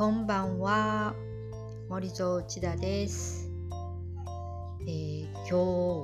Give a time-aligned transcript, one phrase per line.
[0.00, 1.14] こんばんは。
[1.90, 3.50] 森蔵内田です、
[4.88, 5.54] えー今日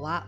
[0.05, 0.27] は、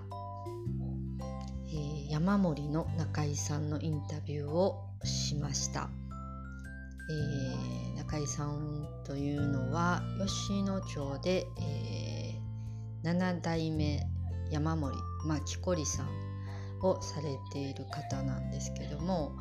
[1.68, 5.90] えー山森の中井さんのインタビューをしました、
[7.10, 12.40] えー中井さんというのは吉野町で、え
[13.04, 14.00] 7代目
[14.50, 16.08] 山森まあ木こりさん
[16.80, 19.36] をされている方なんですけども、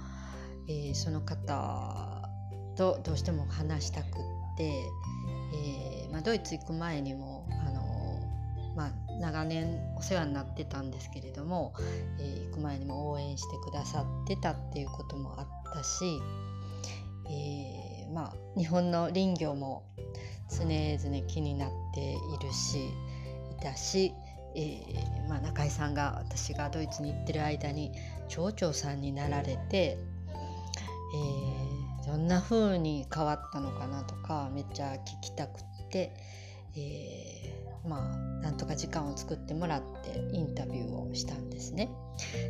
[0.68, 2.17] えーその方
[2.78, 7.88] とどうしても話したくって、えーまあ、ドイツ行く前にも、あの
[8.76, 11.74] まあ、長年お世話になってたんですけれども、
[12.20, 16.20] えー行く前にも応援してくださってたっていうこともあったし、
[17.30, 19.84] えまあ、日本の林業も
[20.50, 22.90] 常々気になっているし
[23.60, 24.14] いたし、
[24.56, 27.92] えーまあ、中井さんが私がドイツに行ってる間に
[28.28, 29.98] 町長さんになられて、
[32.18, 36.14] んな風に変わったのかなとかめっちゃ聞きたくって、
[36.76, 41.90] えーまあなんとか時間を作ってもらってインタビューをしたんですね。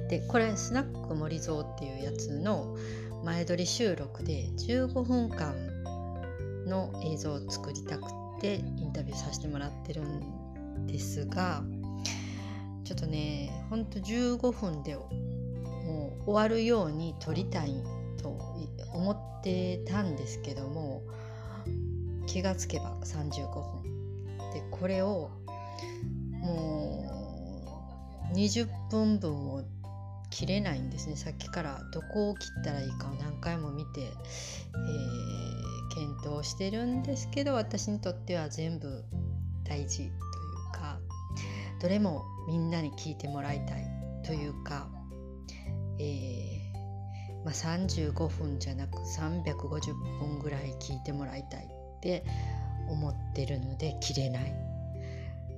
[0.09, 2.75] でこれ「スナック森蔵」っていうやつの
[3.23, 5.55] 前撮り収録で15分間
[6.65, 8.09] の映像を作りたくっ
[8.41, 11.63] てインタビューさせてもらってるんですが
[12.83, 15.03] ちょっとねほんと15分でも
[16.21, 17.83] う終わるように撮りたい
[18.21, 18.29] と
[18.93, 21.03] 思ってたんですけども
[22.25, 23.83] 気がつけば35分
[24.53, 25.29] でこれを
[26.41, 29.63] もう20分分を
[30.29, 31.15] 切れないんですね。
[31.15, 35.57] さっきからどこを切ったらいいかを何回も見て、えー
[35.97, 39.03] 検討してるんですけど私にとっては全部
[39.63, 40.09] 大事という
[40.71, 40.99] か
[41.81, 43.83] どれもみんなに聞いてもらいたい
[44.23, 44.87] というか、
[45.99, 46.56] えー
[47.47, 52.25] まあ、35分じゃなく350分ぐらい聞いてもらいたいって
[52.89, 54.53] 思ってるので切れない。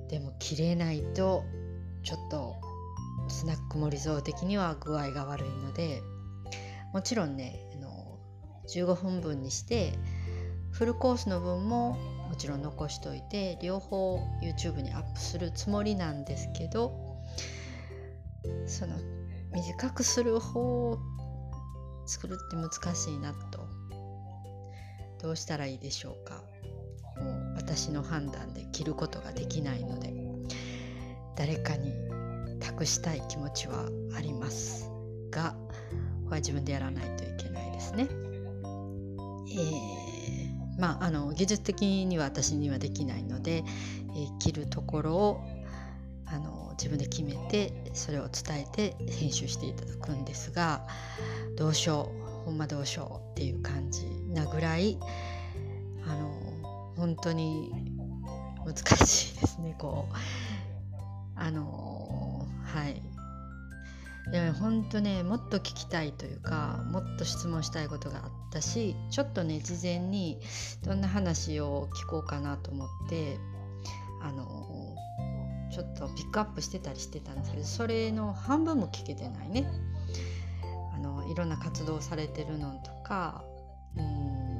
[0.08, 1.42] でも切れないと
[2.04, 2.54] ちょっと
[3.28, 6.00] スナック森蔵的には具合が悪いので
[6.92, 8.20] もちろんねあの
[8.72, 9.98] 15分分にして
[10.70, 11.96] フルコースの分も
[12.28, 16.92] もちろん残しといて両方 YouTube にアップするつもりなんですけど
[18.66, 18.94] その
[19.52, 20.98] 短くする方
[22.10, 23.68] 作るって難しいなと
[25.22, 26.42] どうしたらいいでしょうか
[27.22, 30.12] もう私の判断で切ることができないので
[31.36, 31.92] 誰かに
[32.58, 34.90] 託したい気持ちはあります
[35.30, 35.54] が
[36.24, 38.08] これは自分でやらないといけないですね。
[39.52, 45.40] えーまあ、あの技術的には私にはできないので、えー切るところを
[46.32, 50.86] あの自分で決めてそれを伝えて編集していただくんですが
[51.56, 52.10] どうしよ
[52.44, 54.98] うほんまどうしようっていう感じなぐらい
[56.06, 57.72] あの本当に
[58.64, 58.76] 難
[59.06, 60.14] しいですねこう。
[61.36, 63.02] あのはい。
[64.30, 70.38] でも本当ねもっと聞きたいというかもっと質問したいことがあったしちょっとね事前に
[70.84, 73.38] どんな話を聞こうかなと思って
[74.22, 74.89] あの
[75.70, 77.52] ちょっとピックアップしてたりしてたんです。
[77.52, 79.70] けどそれの半分も聞けてないね。
[80.94, 83.44] あのいろんな活動されてるのとか
[83.96, 84.50] うん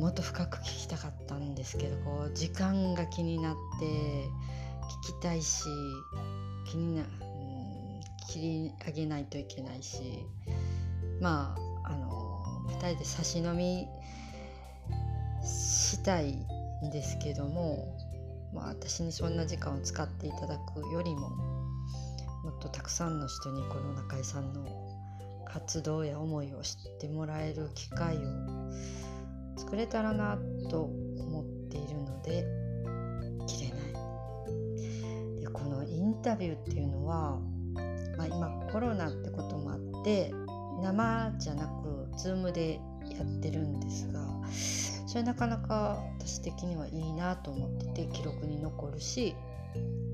[0.00, 3.84] もっと深く聞きたかったんですけどこう時間が気になって
[5.04, 5.64] 聞きたいし
[6.70, 10.24] 気にな、うん、切り上げないといけないし
[11.20, 13.88] まああの2人で差し飲み
[15.42, 16.32] したい
[16.84, 17.96] んですけども、
[18.52, 24.64] まあ、私にそんな時間を使っていただくよりももっとたくさんの人にこの中井さんの
[25.44, 28.20] 活動や思いを知ってもらえる機会を
[29.56, 30.38] 作れたらな
[30.70, 32.44] と思っているので
[33.46, 35.40] 切れない。
[35.40, 37.40] でこのインタビューっていうのは、
[38.16, 40.32] まあ、今コロナってこともあって
[40.82, 42.80] 生じゃなく Zoom で
[43.18, 44.20] やってるんですが
[45.06, 49.34] それなかなか私的にはいいなと思ってて記録に残るし、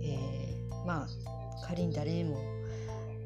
[0.02, 0.54] えー
[0.86, 1.08] まあ
[1.66, 2.38] 仮に誰も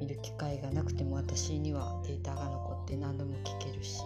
[0.00, 4.02] 見る機会がなくても私にはデータが残って何度も聞けるし。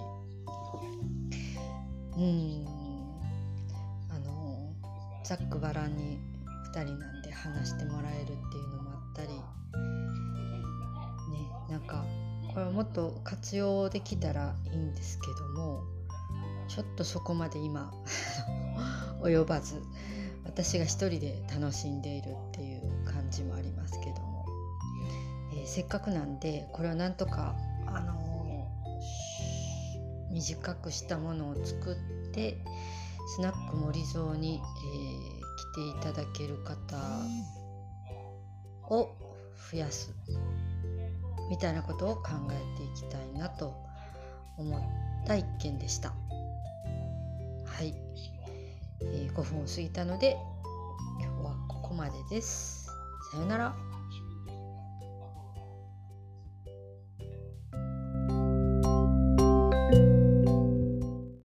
[2.17, 2.67] うん。
[4.11, 4.73] あの
[5.25, 6.19] ざっくばらんに
[6.75, 9.29] 2人なんで話してもらえるっていうのもあったり
[12.55, 15.83] これもっと活用できたらいいんですけども
[16.69, 17.93] ちょっとそこまで今
[19.23, 19.83] 及ばず
[20.45, 24.47] 私が一人で楽しんでいるっていう感じもありますけども、
[25.55, 27.55] えーせっかくなんでこれをなんとか
[27.87, 28.23] あのー
[30.33, 32.57] 短くしたものを作って
[33.37, 36.97] スナック森蔵に、えー、来ていただける方
[38.89, 39.15] を
[39.71, 40.15] 増やす。
[41.53, 43.75] みたいなことを考えていきたいなと
[44.57, 44.81] 思っ
[45.27, 46.09] た一件でした。
[46.09, 46.15] は
[47.83, 47.95] い、
[49.03, 50.39] えー、5分を過ぎたので
[51.21, 52.87] 今日はここまでです。
[53.33, 53.92] さよなら。